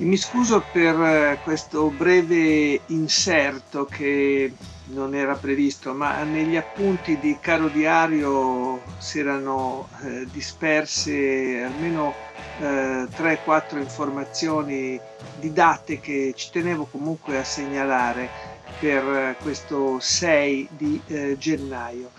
[0.00, 4.50] Mi scuso per eh, questo breve inserto che
[4.84, 12.14] non era previsto, ma negli appunti di Caro Diario si erano eh, disperse almeno
[12.56, 14.98] eh, 3-4 informazioni
[15.30, 18.32] di date che ci tenevo comunque a segnalare
[18.78, 22.12] per eh, questo 6 di eh, gennaio.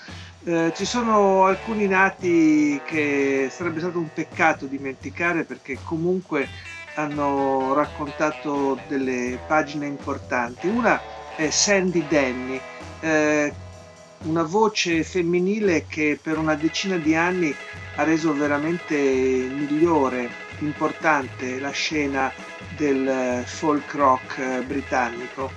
[0.44, 6.48] Eh, ci sono alcuni nati che sarebbe stato un peccato dimenticare perché comunque
[6.96, 10.68] hanno raccontato delle pagine importanti.
[10.68, 11.00] Una
[11.36, 12.60] è Sandy Denny,
[13.00, 13.54] eh,
[14.24, 17.56] una voce femminile che per una decina di anni
[17.96, 22.32] ha reso veramente migliore, importante la scena
[22.76, 25.52] del folk rock britannico,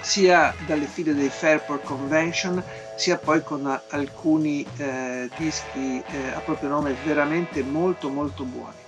[0.00, 2.62] sia dalle file dei Fairport Convention,
[2.96, 8.82] sia poi con alcuni eh, dischi eh, a proprio nome veramente molto molto buoni.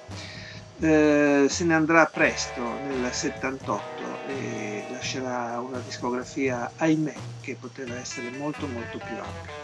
[0.78, 8.30] Eh, se ne andrà presto nel 78 e lascerà una discografia, ahimè, che poteva essere
[8.30, 9.54] molto molto più ampia.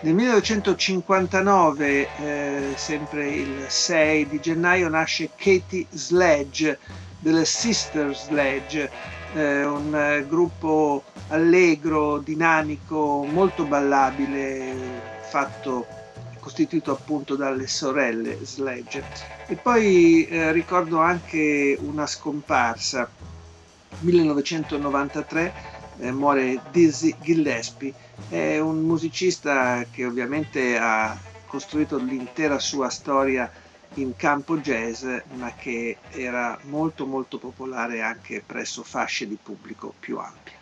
[0.00, 6.78] Nel 1959, eh, sempre il 6 di gennaio, nasce Katie Sledge
[7.18, 8.90] delle Sister Sledge,
[9.34, 14.74] eh, un gruppo allegro, dinamico, molto ballabile,
[15.20, 15.86] fatto
[16.42, 19.04] costituito appunto dalle sorelle Sledge.
[19.46, 23.08] E poi eh, ricordo anche una scomparsa,
[24.00, 25.52] 1993
[25.98, 27.94] eh, muore Dizzy Gillespie,
[28.28, 33.48] è un musicista che ovviamente ha costruito l'intera sua storia
[33.94, 40.18] in campo jazz, ma che era molto molto popolare anche presso fasce di pubblico più
[40.18, 40.61] ampie.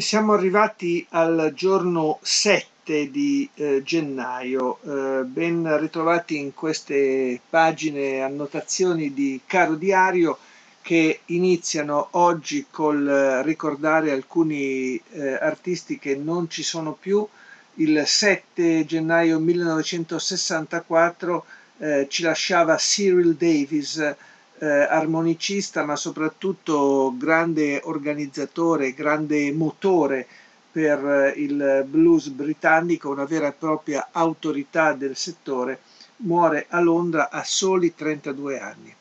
[0.00, 9.12] Siamo arrivati al giorno 7 di eh, gennaio, eh, ben ritrovati in queste pagine annotazioni
[9.12, 10.38] di Caro Diario
[10.80, 17.28] che iniziano oggi col ricordare alcuni eh, artisti che non ci sono più.
[17.74, 21.44] Il 7 gennaio 1964
[21.78, 24.14] eh, ci lasciava Cyril Davis,
[24.62, 30.24] eh, armonicista ma soprattutto grande organizzatore, grande motore
[30.70, 35.80] per eh, il blues britannico, una vera e propria autorità del settore,
[36.18, 38.94] muore a Londra a soli 32 anni.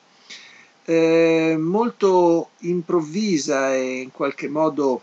[0.84, 5.00] Eh, molto improvvisa e in qualche modo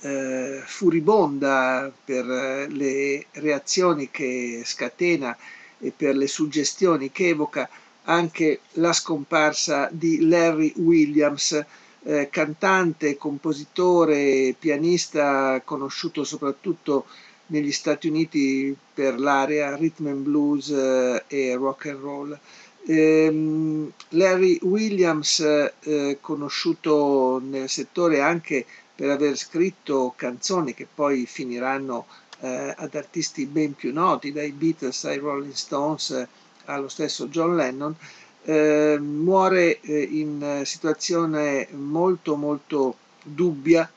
[0.00, 5.36] eh, furibonda per eh, le reazioni che scatena
[5.78, 7.68] e per le suggestioni che evoca,
[8.06, 11.64] anche la scomparsa di Larry Williams,
[12.04, 17.06] eh, cantante, compositore, pianista conosciuto soprattutto
[17.46, 22.38] negli Stati Uniti per l'area rhythm and blues eh, e rock and roll.
[22.86, 32.06] Eh, Larry Williams, eh, conosciuto nel settore anche per aver scritto canzoni che poi finiranno
[32.40, 36.26] eh, ad artisti ben più noti, dai Beatles ai Rolling Stones,
[36.66, 37.94] allo stesso John Lennon,
[38.44, 43.90] eh, muore eh, in situazione molto molto dubbia,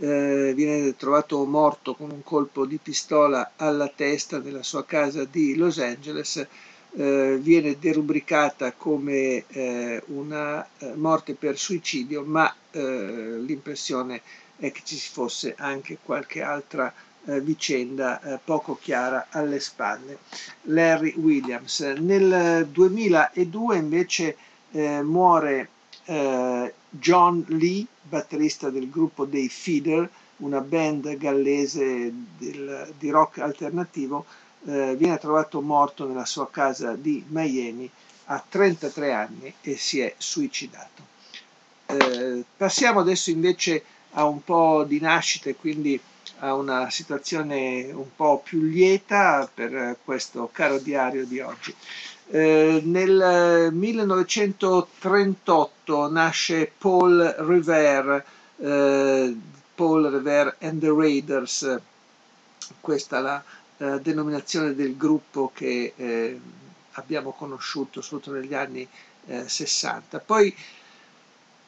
[0.00, 5.54] eh, viene trovato morto con un colpo di pistola alla testa nella sua casa di
[5.54, 6.46] Los Angeles,
[6.92, 14.22] eh, viene derubricata come eh, una eh, morte per suicidio, ma l'impressione
[14.56, 16.92] è che ci fosse anche qualche altra
[17.26, 20.18] eh, vicenda eh, poco chiara alle spalle.
[20.62, 21.80] Larry Williams.
[21.80, 24.36] Nel 2002 invece
[24.72, 25.68] eh, muore
[26.04, 30.08] eh, John Lee, batterista del gruppo dei Feeder,
[30.38, 34.24] una band gallese del, di rock alternativo,
[34.66, 37.90] eh, viene trovato morto nella sua casa di Miami
[38.26, 41.02] a 33 anni e si è suicidato.
[41.86, 46.00] Eh, passiamo adesso invece a un po' di nascite, quindi
[46.40, 51.74] a una situazione un po' più lieta per questo caro diario di oggi.
[52.32, 58.24] Eh, nel 1938 nasce Paul Revere,
[58.58, 59.36] eh,
[59.74, 61.76] Paul Revere and the Raiders,
[62.80, 63.42] questa la
[63.78, 66.40] eh, denominazione del gruppo che eh,
[66.92, 68.86] abbiamo conosciuto soprattutto negli anni
[69.46, 70.16] 60.
[70.16, 70.54] Eh, Poi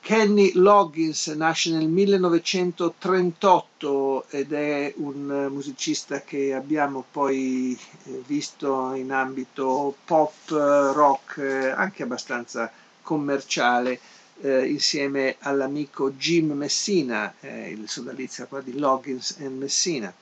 [0.05, 9.13] Kenny Loggins nasce nel 1938 ed è un musicista che abbiamo poi eh, visto in
[9.13, 12.69] ambito pop, rock, anche abbastanza
[13.01, 14.01] commerciale,
[14.41, 20.13] eh, insieme all'amico Jim Messina, eh, il sodalizio di Loggins e Messina.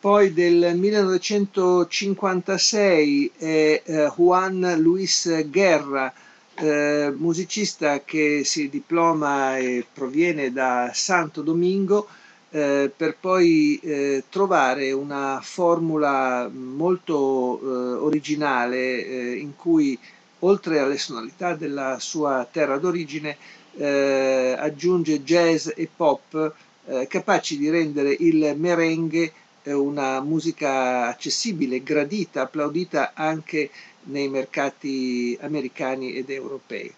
[0.00, 6.12] Poi del 1956 è eh, Juan Luis Guerra,
[6.60, 12.08] eh, musicista che si diploma e proviene da Santo Domingo
[12.50, 17.66] eh, per poi eh, trovare una formula molto eh,
[18.00, 19.98] originale eh, in cui
[20.40, 23.36] oltre alle sonorità della sua terra d'origine
[23.76, 26.54] eh, aggiunge jazz e pop
[27.06, 29.30] capaci di rendere il merengue
[29.72, 33.70] una musica accessibile, gradita, applaudita anche
[34.04, 36.92] nei mercati americani ed europei.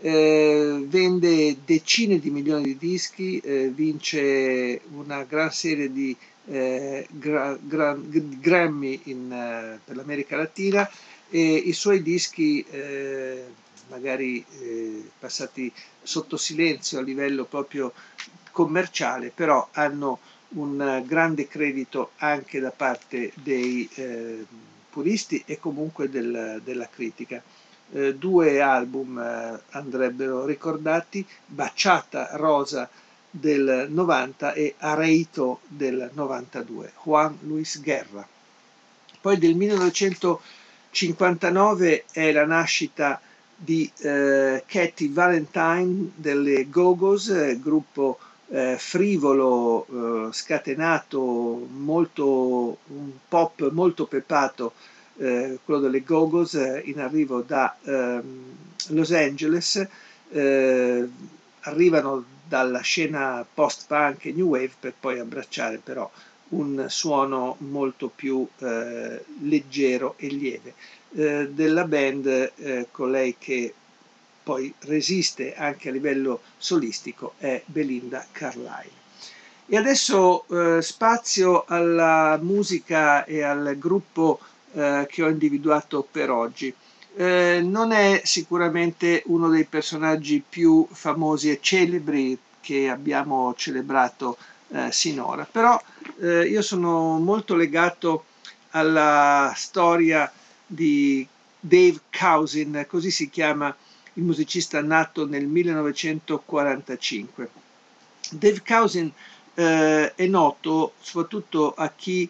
[0.00, 6.14] Eh, vende decine di milioni di dischi, eh, vince una gran serie di
[6.46, 10.88] eh, gra, gra, Grammy in, eh, per l'America Latina
[11.30, 13.44] e i suoi dischi, eh,
[13.88, 15.72] magari eh, passati
[16.02, 17.92] sotto silenzio a livello proprio
[18.52, 20.18] commerciale, però hanno
[20.54, 23.88] un grande credito anche da parte dei
[24.94, 27.42] puristi e comunque del, della critica.
[27.92, 32.88] Eh, due album eh, andrebbero ricordati, Baciata Rosa
[33.28, 38.24] del 90 e Areito del 92, Juan Luis Guerra.
[39.20, 43.20] Poi del 1959 è la nascita
[43.56, 48.18] di eh, Katie Valentine delle Gogos, eh, gruppo
[48.54, 54.74] eh, frivolo, eh, scatenato, molto, un pop molto pepato,
[55.16, 58.44] eh, quello delle Gogos, eh, in arrivo da ehm,
[58.90, 59.84] Los Angeles,
[60.30, 61.08] eh,
[61.62, 66.08] arrivano dalla scena post-punk e new wave per poi abbracciare però
[66.50, 70.74] un suono molto più eh, leggero e lieve.
[71.14, 73.72] della band, colei che
[74.44, 79.02] poi resiste anche a livello solistico è Belinda Carlisle.
[79.66, 84.38] E adesso eh, spazio alla musica e al gruppo
[84.74, 86.72] eh, che ho individuato per oggi.
[87.16, 94.36] Eh, non è sicuramente uno dei personaggi più famosi e celebri che abbiamo celebrato
[94.68, 95.80] eh, sinora, però
[96.20, 98.24] eh, io sono molto legato
[98.70, 100.30] alla storia
[100.66, 101.26] di
[101.58, 103.74] Dave Cousin, così si chiama
[104.14, 107.48] il musicista nato nel 1945.
[108.30, 109.12] Dave Cousin
[109.54, 112.26] eh, è noto soprattutto a chi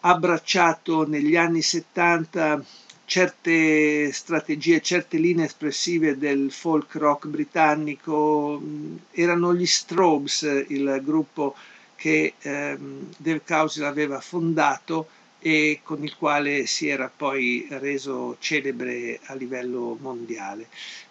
[0.00, 2.64] ha abbracciato negli anni 70
[3.04, 8.62] certe strategie, certe linee espressive del folk rock britannico.
[9.10, 11.56] Erano gli Strobes il gruppo
[11.96, 15.08] che ehm, Dave Cousin aveva fondato
[15.40, 20.68] e con il quale si era poi reso celebre a livello mondiale.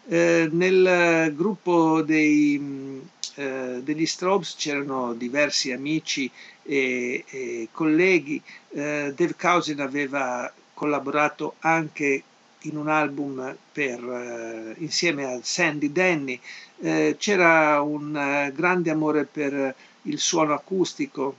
[0.08, 3.02] Eh, nel gruppo dei,
[3.36, 6.30] eh, degli Strobes c'erano diversi amici
[6.64, 8.42] e, e colleghi.
[8.72, 12.24] Eh, Dave Cousin aveva collaborato anche
[12.64, 16.40] in un album per, eh, insieme a Sandy Denny.
[16.82, 21.36] Eh, c'era un eh, grande amore per il suono acustico,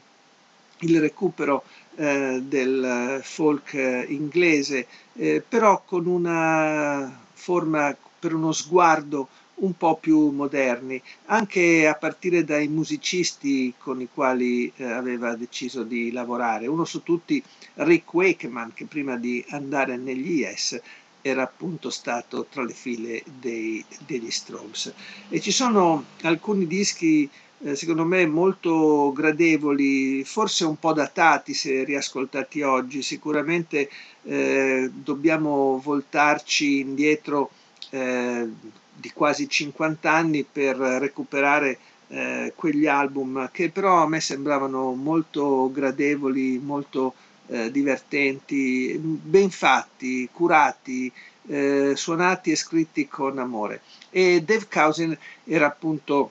[0.80, 1.64] il recupero
[2.00, 3.74] eh, del folk
[4.08, 11.94] inglese, eh, però con una forma per uno sguardo un po' più moderni, anche a
[11.94, 16.66] partire dai musicisti con i quali eh, aveva deciso di lavorare.
[16.66, 17.42] Uno su tutti
[17.74, 20.80] Rick Wakeman, che prima di andare negli Yes
[21.22, 24.94] era appunto stato tra le file dei, degli Strobes.
[25.28, 27.28] E ci sono alcuni dischi
[27.62, 33.90] eh, secondo me molto gradevoli, forse un po' datati se riascoltati oggi, sicuramente
[34.24, 37.50] eh, dobbiamo voltarci indietro
[37.90, 38.48] eh,
[38.94, 45.70] di quasi 50 anni per recuperare eh, quegli album che però a me sembravano molto
[45.72, 47.14] gradevoli, molto
[47.50, 51.10] divertenti, ben fatti, curati,
[51.48, 53.80] eh, suonati e scritti con amore.
[54.10, 56.30] E Dave Cousin era appunto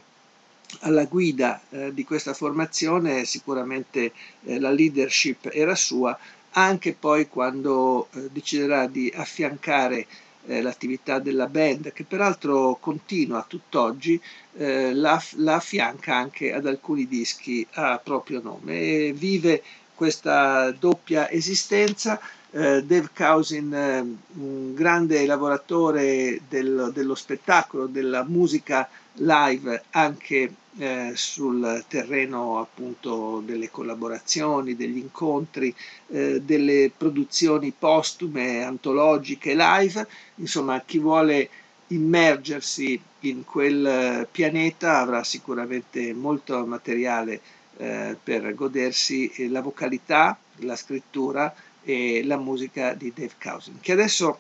[0.82, 4.12] alla guida eh, di questa formazione, sicuramente
[4.44, 6.18] eh, la leadership era sua,
[6.52, 10.08] anche poi quando eh, deciderà di affiancare
[10.46, 14.20] eh, l'attività della band, che peraltro continua tutt'oggi,
[14.58, 19.62] eh, la, la, affianca anche ad alcuni dischi a proprio nome e vive
[19.94, 22.20] questa doppia esistenza.
[22.51, 24.00] Eh, Dave Cousin, eh,
[24.39, 33.70] un grande lavoratore del, dello spettacolo, della musica live anche eh, sul terreno appunto delle
[33.70, 35.74] collaborazioni, degli incontri,
[36.08, 41.50] eh, delle produzioni postume, antologiche, live, insomma chi vuole
[41.88, 47.41] immergersi in quel pianeta avrà sicuramente molto materiale
[47.77, 54.39] eh, per godersi la vocalità, la scrittura e la musica di Dave Cousin, che adesso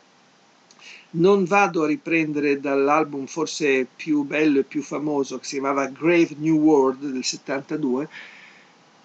[1.11, 6.35] non vado a riprendere dall'album forse più bello e più famoso che si chiamava Grave
[6.37, 8.07] New World del 72,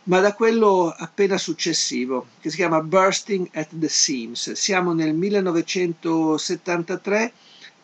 [0.04, 4.52] ma da quello appena successivo che si chiama Bursting at the Seams.
[4.52, 7.32] Siamo nel 1973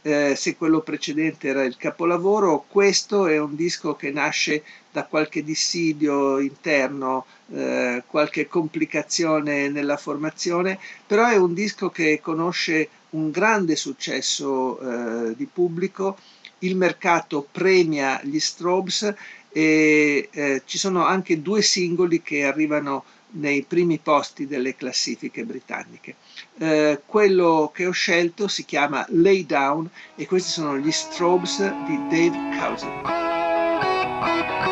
[0.03, 5.45] eh, se quello precedente era il capolavoro, questo è un disco che nasce da qualche
[5.45, 13.77] dissidio interno, eh, qualche complicazione nella formazione, però è un disco che conosce un grande
[13.77, 16.17] successo eh, di pubblico,
[16.61, 19.15] il mercato premia gli Strobes
[19.53, 26.17] e eh, ci sono anche due singoli che arrivano nei primi posti delle classifiche britanniche.
[26.59, 31.97] Eh, quello che ho scelto si chiama Lay Down e questi sono gli strobes di
[32.09, 34.70] Dave Cousin.